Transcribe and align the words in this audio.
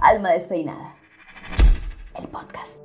Alma 0.00 0.30
Despeinada. 0.30 0.94
El 2.14 2.28
podcast. 2.28 2.78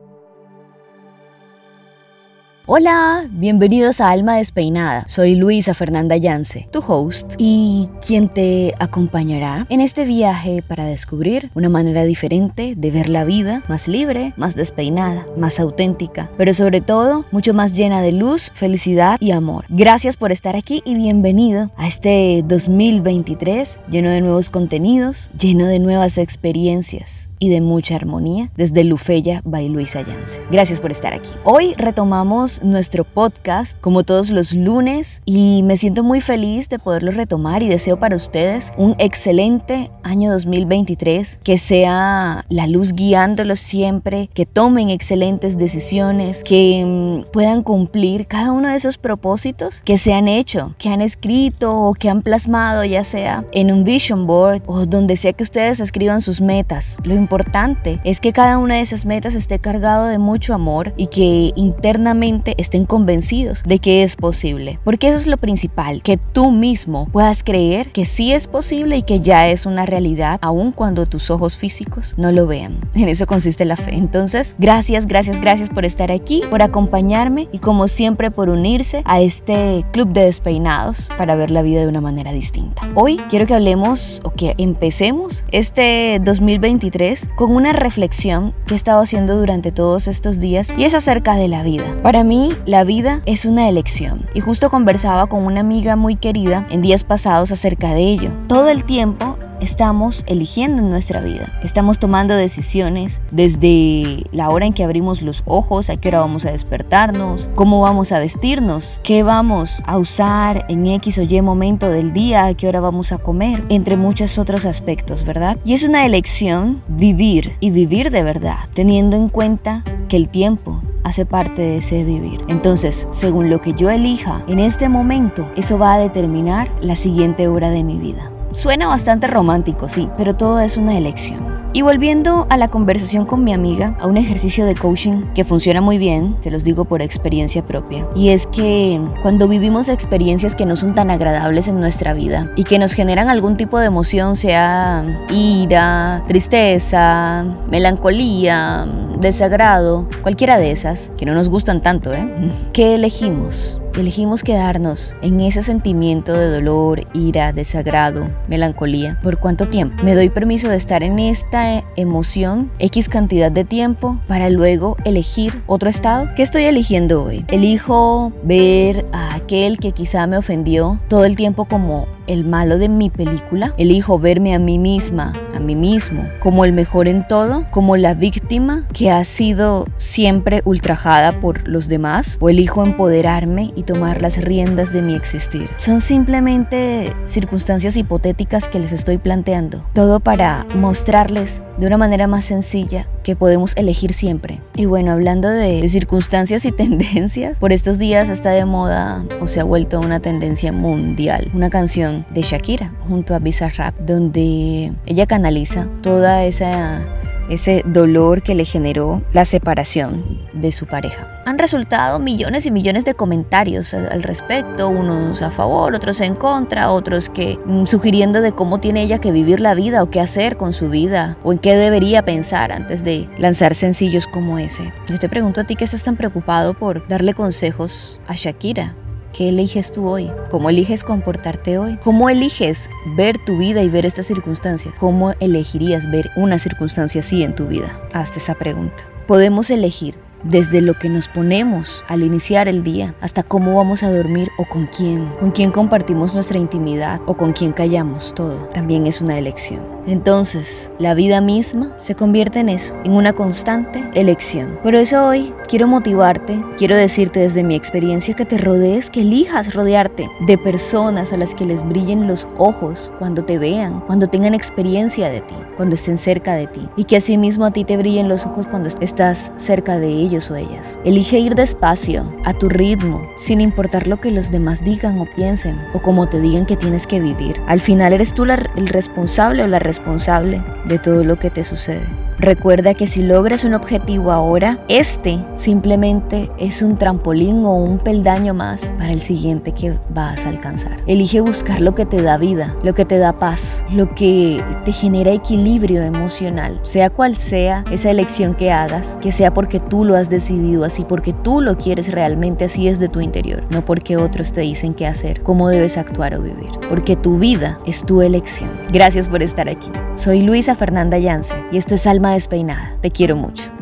Hola, 2.66 3.26
bienvenidos 3.30 4.00
a 4.00 4.10
Alma 4.10 4.38
Despeinada. 4.38 5.04
Soy 5.06 5.36
Luisa 5.36 5.74
Fernanda 5.74 6.16
Yance, 6.16 6.70
tu 6.72 6.80
host, 6.80 7.34
y 7.38 7.90
quien 8.00 8.30
te 8.30 8.74
acompañará 8.80 9.68
en 9.68 9.82
este 9.82 10.06
viaje 10.06 10.64
para 10.66 10.86
descubrir 10.86 11.52
una 11.56 11.68
manera 11.68 12.06
diferente 12.06 12.76
de 12.78 12.90
ver 12.90 13.10
la 13.10 13.26
vida, 13.26 13.64
más 13.68 13.90
libre, 13.90 14.34
más 14.38 14.56
despeinada, 14.56 15.26
más 15.36 15.60
auténtica, 15.60 16.32
pero 16.38 16.54
sobre 16.54 16.80
todo 16.80 17.26
mucho 17.32 17.54
más 17.54 17.76
llena 17.76 18.02
de 18.02 18.14
luz, 18.14 18.50
felicidad 18.54 19.18
y 19.20 19.32
amor. 19.32 19.66
Gracias 19.68 20.16
por 20.16 20.32
estar 20.32 20.56
aquí 20.56 20.82
y 20.86 20.96
bienvenido 20.96 21.70
a 21.76 21.86
este 21.86 22.46
2023 22.48 23.82
lleno 23.90 24.10
de 24.10 24.22
nuevos 24.22 24.50
contenidos, 24.50 25.32
lleno 25.38 25.68
de 25.68 25.80
nuevas 25.80 26.18
experiencias 26.18 27.30
y 27.44 27.50
de 27.50 27.60
mucha 27.60 27.98
armonía 27.98 28.50
desde 28.56 28.86
Lufeya 28.86 29.42
by 29.44 29.68
Luisa 29.68 30.02
Yance. 30.02 30.42
Gracias 30.50 30.80
por 30.80 30.92
estar 30.92 31.14
aquí. 31.14 31.30
Hoy 31.44 31.74
retomamos 31.74 32.53
nuestro 32.62 33.04
podcast 33.04 33.80
como 33.82 34.04
todos 34.04 34.30
los 34.30 34.54
lunes 34.54 35.22
y 35.26 35.62
me 35.64 35.78
siento 35.78 36.04
muy 36.04 36.22
feliz 36.22 36.70
de 36.70 36.80
poderlo 36.80 37.12
retomar 37.12 37.64
y 37.64 37.68
deseo 37.68 37.98
para 38.00 38.16
ustedes 38.16 38.72
un 38.78 38.96
excelente 39.00 39.90
año 40.04 40.32
2023, 40.32 41.40
que 41.44 41.58
sea 41.58 42.46
la 42.50 42.68
luz 42.68 42.94
guiándolos 42.94 43.60
siempre, 43.60 44.30
que 44.34 44.46
tomen 44.46 44.90
excelentes 44.90 45.58
decisiones, 45.58 46.44
que 46.44 46.84
mm, 46.86 47.32
puedan 47.32 47.64
cumplir 47.64 48.28
cada 48.28 48.52
uno 48.52 48.70
de 48.70 48.76
esos 48.76 48.98
propósitos 48.98 49.82
que 49.82 49.98
se 49.98 50.14
han 50.14 50.28
hecho, 50.28 50.76
que 50.78 50.90
han 50.90 51.02
escrito 51.02 51.76
o 51.76 51.94
que 51.94 52.10
han 52.10 52.22
plasmado, 52.22 52.84
ya 52.84 53.04
sea 53.04 53.46
en 53.54 53.72
un 53.72 53.84
vision 53.84 54.28
board 54.28 54.62
o 54.66 54.86
donde 54.86 55.16
sea 55.16 55.34
que 55.34 55.44
ustedes 55.44 55.80
escriban 55.80 56.22
sus 56.22 56.42
metas. 56.42 56.98
Lo 57.04 57.16
importante 57.16 58.00
es 58.04 58.20
que 58.20 58.34
cada 58.34 58.58
una 58.58 58.76
de 58.76 58.82
esas 58.82 59.06
metas 59.06 59.36
esté 59.36 59.60
cargado 59.60 60.06
de 60.06 60.18
mucho 60.18 60.54
amor 60.54 60.94
y 60.98 61.08
que 61.08 61.52
internamente 61.56 62.43
estén 62.58 62.86
convencidos 62.86 63.64
de 63.64 63.80
que 63.80 64.04
es 64.04 64.16
posible. 64.16 64.80
Porque 64.84 65.08
eso 65.08 65.18
es 65.18 65.28
lo 65.28 65.38
principal, 65.38 66.02
que 66.02 66.18
tú 66.18 66.52
mismo 66.52 67.08
puedas 67.12 67.44
creer 67.44 67.92
que 67.92 68.06
sí 68.06 68.34
es 68.34 68.48
posible 68.48 68.98
y 68.98 69.04
que 69.04 69.20
ya 69.20 69.48
es 69.48 69.66
una 69.66 69.86
realidad, 69.86 70.40
aun 70.42 70.72
cuando 70.72 71.06
tus 71.06 71.30
ojos 71.30 71.56
físicos 71.56 72.16
no 72.18 72.32
lo 72.32 72.48
vean. 72.48 72.80
En 73.04 73.10
eso 73.10 73.28
consiste 73.28 73.66
la 73.66 73.76
fe. 73.76 73.96
Entonces, 73.96 74.56
gracias, 74.60 75.08
gracias, 75.08 75.42
gracias 75.42 75.70
por 75.70 75.84
estar 75.84 76.12
aquí, 76.12 76.42
por 76.50 76.62
acompañarme 76.62 77.50
y 77.52 77.60
como 77.60 77.88
siempre 77.90 78.32
por 78.32 78.50
unirse 78.50 79.02
a 79.06 79.20
este 79.20 79.86
club 79.92 80.10
de 80.14 80.24
despeinados 80.26 81.10
para 81.18 81.36
ver 81.36 81.52
la 81.52 81.62
vida 81.62 81.82
de 81.82 81.88
una 81.88 82.02
manera 82.02 82.32
distinta. 82.32 82.90
Hoy 82.96 83.18
quiero 83.30 83.46
que 83.46 83.54
hablemos 83.54 84.22
o 84.24 84.32
que 84.32 84.54
empecemos 84.58 85.44
este 85.52 86.20
2023 86.24 87.30
con 87.36 87.54
una 87.54 87.74
reflexión 87.74 88.54
que 88.66 88.74
he 88.74 88.78
estado 88.78 89.02
haciendo 89.02 89.38
durante 89.38 89.72
todos 89.72 90.08
estos 90.08 90.40
días 90.40 90.72
y 90.78 90.86
es 90.86 90.94
acerca 90.94 91.36
de 91.36 91.48
la 91.48 91.64
vida. 91.64 91.84
Para 92.02 92.24
mí, 92.24 92.33
la 92.66 92.84
vida 92.84 93.22
es 93.26 93.46
una 93.46 93.70
elección 93.70 94.26
y 94.34 94.40
justo 94.40 94.70
conversaba 94.70 95.28
con 95.28 95.46
una 95.46 95.60
amiga 95.60 95.96
muy 95.96 96.16
querida 96.16 96.66
en 96.70 96.82
días 96.82 97.04
pasados 97.04 97.52
acerca 97.52 97.94
de 97.94 98.02
ello. 98.02 98.32
Todo 98.48 98.70
el 98.70 98.86
tiempo 98.86 99.38
estamos 99.62 100.24
eligiendo 100.28 100.82
en 100.82 100.90
nuestra 100.90 101.22
vida. 101.22 101.58
Estamos 101.64 102.00
tomando 102.00 102.36
decisiones 102.36 103.22
desde 103.32 104.26
la 104.32 104.50
hora 104.50 104.66
en 104.66 104.74
que 104.74 104.84
abrimos 104.84 105.22
los 105.22 105.44
ojos, 105.46 105.90
a 105.90 105.98
qué 105.98 106.10
hora 106.10 106.20
vamos 106.20 106.46
a 106.46 106.52
despertarnos, 106.52 107.50
cómo 107.56 107.82
vamos 107.82 108.12
a 108.12 108.20
vestirnos, 108.20 109.00
qué 109.04 109.24
vamos 109.24 109.82
a 109.86 109.98
usar 109.98 110.66
en 110.70 110.88
X 110.88 111.18
o 111.20 111.22
Y 111.22 111.42
momento 111.42 111.90
del 111.90 112.14
día, 112.14 112.46
a 112.46 112.54
qué 112.54 112.68
hora 112.68 112.82
vamos 112.82 113.12
a 113.12 113.20
comer, 113.20 113.64
entre 113.70 113.96
muchos 113.96 114.38
otros 114.38 114.66
aspectos, 114.66 115.24
¿verdad? 115.24 115.58
Y 115.64 115.74
es 115.74 115.84
una 115.84 116.06
elección 116.06 116.82
vivir 116.88 117.54
y 117.60 117.72
vivir 117.72 118.12
de 118.12 118.24
verdad, 118.24 118.58
teniendo 118.74 119.16
en 119.16 119.30
cuenta 119.30 119.84
que 120.08 120.18
el 120.18 120.30
tiempo 120.30 120.82
hace 121.04 121.26
parte 121.26 121.62
de 121.62 121.78
ese 121.78 122.04
vivir. 122.04 122.42
Entonces, 122.48 123.08
según 123.10 123.50
lo 123.50 123.62
que 123.62 123.74
yo 123.74 123.90
elija 123.90 124.42
en 124.48 124.60
este 124.60 124.90
momento, 124.90 125.50
eso 125.56 125.78
va 125.78 125.94
a 125.94 126.00
determinar 126.00 126.70
la 126.82 126.96
siguiente 126.96 127.48
hora 127.48 127.70
de 127.70 127.84
mi 127.84 127.98
vida. 128.00 128.33
Suena 128.54 128.86
bastante 128.86 129.26
romántico, 129.26 129.90
sí, 129.90 130.10
pero 130.16 130.36
todo 130.36 130.60
es 130.60 130.78
una 130.78 130.96
elección. 130.96 131.58
Y 131.74 131.82
volviendo 131.82 132.46
a 132.52 132.58
la 132.58 132.68
conversación 132.68 133.26
con 133.26 133.44
mi 133.44 133.52
amiga, 133.52 133.98
a 134.00 134.06
un 134.06 134.16
ejercicio 134.16 134.64
de 134.66 134.76
coaching 134.76 135.24
que 135.34 135.44
funciona 135.44 135.82
muy 135.82 135.98
bien, 135.98 136.38
se 136.40 136.52
los 136.52 136.64
digo 136.64 136.86
por 136.86 137.02
experiencia 137.02 137.66
propia, 137.66 138.08
y 138.16 138.30
es 138.30 138.46
que 138.46 139.02
cuando 139.24 139.48
vivimos 139.48 139.90
experiencias 139.90 140.54
que 140.54 140.68
no 140.68 140.76
son 140.76 140.94
tan 140.94 141.10
agradables 141.10 141.68
en 141.68 141.80
nuestra 141.80 142.14
vida 142.14 142.52
y 142.56 142.64
que 142.64 142.78
nos 142.78 142.94
generan 142.94 143.28
algún 143.28 143.58
tipo 143.58 143.80
de 143.80 143.88
emoción, 143.88 144.36
sea 144.36 145.04
ira, 145.32 146.24
tristeza, 146.28 147.44
melancolía, 147.72 148.86
desagrado, 149.20 150.08
cualquiera 150.22 150.60
de 150.60 150.70
esas, 150.70 151.12
que 151.18 151.26
no 151.26 151.34
nos 151.34 151.50
gustan 151.50 151.82
tanto, 151.82 152.14
¿eh? 152.14 152.26
¿Qué 152.72 152.94
elegimos? 152.94 153.80
Elegimos 154.02 154.44
quedarnos 154.44 155.14
en 155.22 155.42
ese 155.42 155.62
sentimiento 155.64 156.34
de 156.34 156.50
dolor, 156.50 157.04
ira, 157.14 157.54
desagrado, 157.54 158.30
melancolía. 158.48 159.20
¿Por 159.22 159.38
cuánto 159.38 159.70
tiempo? 159.70 160.04
Me 160.04 160.16
doy 160.16 160.30
permiso 160.30 160.70
de 160.70 160.78
estar 160.78 161.04
en 161.04 161.20
esta 161.20 161.84
emoción 161.96 162.72
X 162.80 163.10
cantidad 163.10 163.52
de 163.52 163.64
tiempo 163.64 164.20
para 164.28 164.50
luego 164.50 164.98
elegir 165.06 165.62
otro 165.68 165.90
estado. 165.90 166.30
¿Qué 166.36 166.44
estoy 166.44 166.64
eligiendo 166.64 167.24
hoy? 167.24 167.46
Elijo 167.50 168.32
ver 168.44 169.06
a 169.14 169.36
aquel 169.36 169.78
que 169.78 169.92
quizá 169.92 170.28
me 170.28 170.38
ofendió 170.38 170.98
todo 171.08 171.26
el 171.26 171.36
tiempo 171.36 171.66
como 171.66 172.08
el 172.28 172.48
malo 172.48 172.78
de 172.78 172.90
mi 172.90 173.10
película. 173.10 173.74
Elijo 173.78 174.20
verme 174.20 174.54
a 174.54 174.60
mí 174.60 174.80
misma, 174.80 175.34
a 175.56 175.60
mí 175.60 175.76
mismo, 175.76 176.24
como 176.40 176.66
el 176.66 176.74
mejor 176.74 177.08
en 177.08 177.28
todo, 177.28 177.66
como 177.72 177.98
la 177.98 178.14
víctima 178.14 178.86
que 178.94 179.12
ha 179.12 179.24
sido 179.24 179.88
siempre 179.98 180.62
ultrajada 180.66 181.40
por 181.40 181.68
los 181.68 181.88
demás, 181.88 182.38
o 182.40 182.50
elijo 182.50 182.84
empoderarme 182.84 183.72
y 183.76 183.84
tomar 183.84 184.22
las 184.22 184.38
riendas 184.38 184.92
de 184.94 185.02
mi 185.02 185.16
existir. 185.16 185.70
Son 185.78 186.02
simplemente 186.02 187.14
circunstancias 187.26 187.98
hipotéticas 187.98 188.68
que 188.68 188.80
les 188.80 188.92
estoy 188.92 189.18
planteando. 189.18 189.84
Todo 189.94 190.20
para 190.20 190.66
mostrarles 190.76 191.64
de 191.78 191.88
una 191.88 191.98
manera 191.98 192.28
más 192.28 192.46
sencilla 192.46 193.06
que 193.24 193.36
podemos 193.36 193.76
elegir 193.76 194.14
siempre. 194.14 194.62
Y 194.76 194.86
bueno, 194.86 195.12
hablando 195.12 195.50
de 195.50 195.88
circunstancias 195.88 196.66
y 196.66 196.72
tendencias, 196.84 197.60
por 197.60 197.72
estos 197.72 197.98
días 197.98 198.30
está 198.30 198.52
de 198.52 198.66
moda 198.66 199.24
o 199.40 199.48
se 199.48 199.60
ha 199.60 199.64
vuelto 199.64 200.00
una 200.00 200.20
tendencia 200.20 200.72
mundial. 200.72 201.50
Una 201.54 201.70
canción 201.70 202.13
de 202.32 202.42
Shakira 202.42 202.94
junto 203.08 203.36
a 203.36 203.40
Bizarrap, 203.40 203.98
donde 204.00 204.94
ella 205.06 205.26
canaliza 205.26 205.88
toda 206.02 206.44
esa 206.46 207.02
ese 207.50 207.84
dolor 207.86 208.42
que 208.42 208.56
le 208.56 208.66
generó 208.66 209.22
la 209.34 209.46
separación 209.46 210.40
de 210.54 210.72
su 210.72 210.86
pareja. 210.86 211.30
Han 211.46 211.60
resultado 211.60 212.20
millones 212.20 212.66
y 212.66 212.72
millones 212.72 213.06
de 213.06 213.16
comentarios 213.16 213.94
al 213.94 214.24
respecto, 214.24 214.90
unos 214.90 215.42
a 215.42 215.52
favor, 215.52 215.94
otros 215.94 216.22
en 216.22 216.36
contra, 216.36 216.92
otros 216.92 217.30
que 217.30 217.60
mm, 217.66 217.86
sugiriendo 217.86 218.42
de 218.42 218.54
cómo 218.54 218.80
tiene 218.80 219.02
ella 219.02 219.20
que 219.20 219.32
vivir 219.32 219.60
la 219.60 219.76
vida 219.76 220.04
o 220.04 220.10
qué 220.10 220.22
hacer 220.22 220.58
con 220.58 220.74
su 220.74 220.90
vida 220.90 221.38
o 221.44 221.52
en 221.52 221.60
qué 221.60 221.76
debería 221.76 222.24
pensar 222.24 222.72
antes 222.72 223.04
de 223.04 223.30
lanzar 223.38 223.76
sencillos 223.76 224.26
como 224.26 224.58
ese. 224.58 224.94
Yo 225.10 225.20
te 225.20 225.30
pregunto 225.30 225.62
a 225.62 225.64
ti 225.66 225.76
que 225.76 225.86
estás 225.86 226.04
tan 226.04 226.16
preocupado 226.16 226.74
por 226.74 227.08
darle 227.08 227.34
consejos 227.34 228.20
a 228.28 228.36
Shakira 228.36 228.96
¿Qué 229.34 229.50
eliges 229.50 229.92
tú 229.92 230.08
hoy? 230.08 230.32
¿Cómo 230.52 230.70
eliges 230.70 231.04
comportarte 231.04 231.80
hoy? 231.80 231.98
¿Cómo 232.04 232.30
eliges 232.30 232.88
ver 233.18 233.36
tu 233.44 233.58
vida 233.58 233.82
y 233.82 233.90
ver 233.90 234.06
estas 234.06 234.28
circunstancias? 234.28 234.94
¿Cómo 235.00 235.34
elegirías 235.40 236.10
ver 236.12 236.30
una 236.36 236.60
circunstancia 236.60 237.22
así 237.22 237.42
en 237.42 237.56
tu 237.56 237.66
vida? 237.66 238.00
Hazte 238.14 238.38
esa 238.38 238.54
pregunta. 238.54 239.04
Podemos 239.26 239.72
elegir 239.72 240.14
desde 240.44 240.82
lo 240.82 240.94
que 240.94 241.10
nos 241.10 241.28
ponemos 241.28 242.04
al 242.08 242.24
iniciar 242.24 242.68
el 242.68 242.84
día 242.84 243.16
hasta 243.22 243.44
cómo 243.44 243.76
vamos 243.76 244.04
a 244.04 244.12
dormir 244.12 244.50
o 244.58 244.66
con 244.66 244.88
quién, 244.88 245.30
con 245.40 245.52
quién 245.52 245.72
compartimos 245.72 246.34
nuestra 246.34 246.58
intimidad 246.58 247.22
o 247.26 247.36
con 247.36 247.54
quién 247.54 247.72
callamos 247.72 248.34
todo, 248.34 248.68
también 248.68 249.08
es 249.08 249.22
una 249.22 249.38
elección. 249.38 249.82
Entonces, 250.06 250.92
la 251.00 251.14
vida 251.14 251.40
misma 251.40 251.96
se 252.02 252.16
convierte 252.16 252.60
en 252.60 252.68
eso, 252.68 252.94
en 253.06 253.14
una 253.14 253.32
constante 253.32 254.04
elección. 254.14 254.78
Por 254.84 254.96
eso 254.96 255.26
hoy 255.26 255.54
quiero 255.70 255.88
motivarte, 255.88 256.62
quiero 256.78 256.98
decirte 256.98 257.40
desde 257.40 257.64
mi 257.64 257.76
experiencia 257.76 258.34
que 258.34 258.46
te 258.46 258.58
rodees, 258.58 259.10
que 259.10 259.22
elijas 259.22 259.74
rodearte 259.74 260.30
de 260.46 260.58
personas 260.58 261.32
a 261.32 261.38
las 261.38 261.56
que 261.56 261.66
les 261.66 261.88
brillen 261.88 262.28
los 262.28 262.48
ojos 262.58 263.12
cuando 263.18 263.46
te 263.46 263.58
vean, 263.58 264.02
cuando 264.02 264.28
tengan 264.28 264.54
experiencia 264.54 265.30
de 265.30 265.40
ti, 265.40 265.56
cuando 265.78 265.96
estén 265.96 266.18
cerca 266.18 266.56
de 266.56 266.68
ti. 266.68 266.82
Y 266.98 267.06
que 267.06 267.16
asimismo 267.16 267.64
a 267.64 267.72
ti 267.72 267.86
te 267.86 267.96
brillen 267.96 268.28
los 268.28 268.46
ojos 268.46 268.68
cuando 268.68 268.90
estás 269.00 269.54
cerca 269.56 270.00
de 270.00 270.10
ellos 270.10 270.33
o 270.34 270.56
ellas. 270.56 271.00
Elige 271.06 271.40
ir 271.40 271.56
despacio, 271.56 272.26
a 272.44 272.54
tu 272.54 272.70
ritmo, 272.70 273.30
sin 273.38 273.62
importar 273.62 274.08
lo 274.08 274.18
que 274.18 274.32
los 274.32 274.52
demás 274.52 274.84
digan 274.84 275.20
o 275.20 275.26
piensen, 275.26 275.80
o 275.94 276.02
como 276.02 276.28
te 276.28 276.40
digan 276.40 276.66
que 276.66 276.78
tienes 276.78 277.06
que 277.08 277.20
vivir. 277.20 277.62
Al 277.68 277.82
final 277.82 278.14
eres 278.14 278.34
tú 278.34 278.44
el 278.46 278.88
responsable 278.88 279.64
o 279.64 279.68
la 279.68 279.80
responsable 279.80 280.64
de 280.86 281.00
todo 281.00 281.24
lo 281.24 281.38
que 281.38 281.50
te 281.50 281.64
sucede. 281.64 282.23
Recuerda 282.44 282.94
que 282.94 283.08
si 283.08 283.24
logras 283.24 283.64
un 283.64 283.74
objetivo 283.74 284.30
ahora, 284.30 284.84
este 284.90 285.40
simplemente 285.56 286.52
es 286.58 286.82
un 286.82 286.98
trampolín 286.98 287.64
o 287.64 287.74
un 287.78 288.00
peldaño 288.00 288.54
más 288.54 288.82
para 288.98 289.14
el 289.14 289.22
siguiente 289.22 289.72
que 289.72 289.98
vas 290.10 290.46
a 290.46 290.50
alcanzar. 290.50 290.98
Elige 291.08 291.40
buscar 291.40 291.80
lo 291.80 291.94
que 291.94 292.06
te 292.06 292.22
da 292.22 292.38
vida, 292.38 292.76
lo 292.84 292.94
que 292.94 293.06
te 293.06 293.18
da 293.18 293.38
paz, 293.38 293.86
lo 293.94 294.14
que 294.14 294.62
te 294.84 294.92
genera 294.92 295.32
equilibrio 295.32 296.04
emocional, 296.04 296.82
sea 296.84 297.10
cual 297.10 297.38
sea 297.38 297.86
esa 297.92 298.12
elección 298.12 298.56
que 298.56 298.74
hagas, 298.74 299.18
que 299.22 299.32
sea 299.32 299.54
porque 299.54 299.80
tú 299.80 300.04
lo 300.04 300.18
has 300.18 300.30
decidido 300.30 300.84
así, 300.84 301.06
porque 301.08 301.32
tú 301.32 301.62
lo 301.62 301.78
quieres 301.78 302.12
realmente 302.12 302.66
así 302.66 302.90
desde 302.90 303.08
tu 303.08 303.22
interior, 303.22 303.64
no 303.70 303.86
porque 303.86 304.18
otros 304.18 304.52
te 304.52 304.60
dicen 304.60 304.94
qué 304.94 305.08
hacer, 305.08 305.44
cómo 305.44 305.70
debes 305.70 305.98
actuar 305.98 306.36
o 306.36 306.42
vivir, 306.42 306.72
porque 306.90 307.16
tu 307.16 307.40
vida 307.40 307.78
es 307.86 308.04
tu 308.04 308.22
elección. 308.22 308.70
Gracias 308.92 309.30
por 309.30 309.42
estar 309.42 309.70
aquí. 309.70 309.90
Soy 310.14 310.42
Luisa 310.42 310.76
Fernanda 310.76 311.18
Yance 311.18 311.54
y 311.72 311.78
esto 311.78 311.96
es 311.96 312.06
Alma 312.06 312.33
Despeinada. 312.34 312.98
Te 313.02 313.12
quiero 313.12 313.36
mucho. 313.36 313.73